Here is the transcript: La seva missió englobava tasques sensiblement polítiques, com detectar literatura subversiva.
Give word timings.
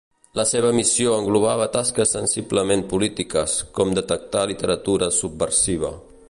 La 0.39 0.43
seva 0.51 0.69
missió 0.77 1.11
englobava 1.17 1.67
tasques 1.75 2.13
sensiblement 2.17 2.83
polítiques, 2.95 3.55
com 3.77 3.93
detectar 3.99 4.47
literatura 4.55 5.13
subversiva. 5.23 5.95